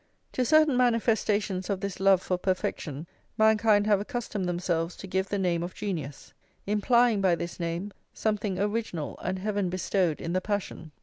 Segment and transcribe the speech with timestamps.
[0.31, 3.05] To certain manifestations of this love for perfection
[3.37, 6.33] mankind have accustomed themselves to give the name of genius;
[6.65, 10.91] implying, by this name, something original and heaven bestowed in the passion.